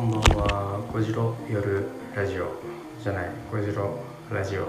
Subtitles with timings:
[0.00, 0.80] こんばんは。
[0.90, 2.56] 小次郎夜ラジオ
[3.02, 3.98] じゃない小次郎
[4.32, 4.64] ラジオ。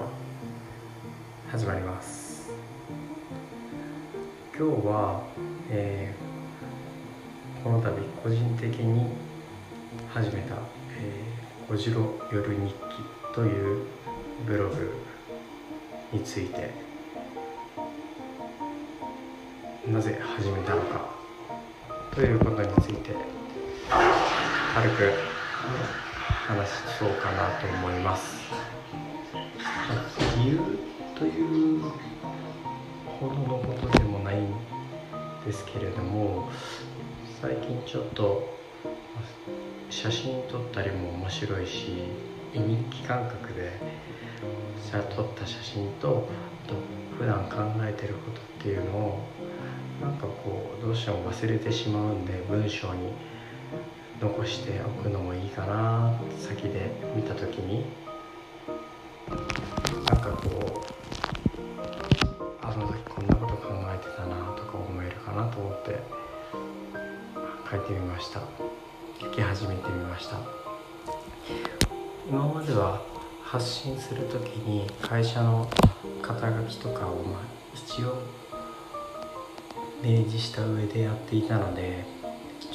[1.50, 2.52] 始まります。
[4.54, 5.24] 今日は、
[5.70, 9.06] えー、この度個人的に
[10.14, 10.56] 始めた
[11.00, 12.02] 「えー、小次郎
[12.34, 12.74] 夜日記」
[13.34, 13.86] という
[14.46, 14.92] ブログ
[16.12, 16.72] について
[19.88, 21.06] なぜ始めたのか
[22.14, 23.16] ということについて
[24.74, 25.12] 軽く
[26.48, 28.50] 話そうかなと思います。
[30.38, 30.60] 理由
[31.14, 31.82] という
[33.06, 34.48] ほどのことでもないん
[35.46, 36.50] ですけれども
[37.42, 38.58] 最近ちょっと
[39.90, 42.04] 写真撮ったりも面白いし
[42.54, 43.74] 日記感覚で
[44.92, 46.30] 撮った写真と
[46.66, 46.76] と
[47.20, 49.20] 普段考えてることっていうのを
[50.02, 53.12] なんかこうどうしても忘れてしまうんで文章に。
[54.22, 57.86] 残しておくのもいいかな先で見た時に。
[59.30, 60.84] なんかこ
[61.54, 66.22] うあの時こんなこと考えてたなとか思えるかなと思って。
[67.72, 68.42] 書いてみました。
[69.22, 70.38] 書き始めてみました。
[72.28, 73.02] 今までは
[73.42, 75.70] 発信する時に会社の
[76.22, 77.42] 肩書きとかをまあ
[77.74, 78.22] 一応
[80.04, 82.04] 明示した上でやっていたので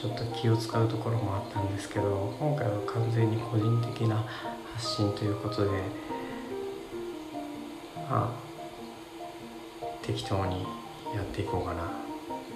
[0.06, 4.24] ちょっと気を使うところもあったんですけど今回は完全に個人的な
[4.72, 5.70] 発信ということで
[8.08, 8.46] まあ
[10.02, 10.62] 適当に
[11.12, 11.90] やっていこうかな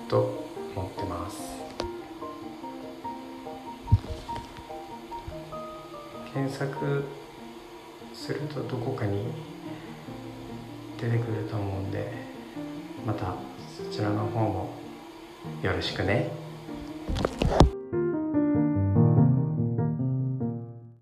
[0.08, 1.40] と思ってます
[6.32, 7.04] 検索
[8.14, 9.24] するとどこかに
[11.00, 12.12] 出てくると思うんで
[13.04, 13.34] また
[13.76, 14.70] そちらの方も
[15.62, 16.49] よろしくね。
[17.16, 17.69] Thank you.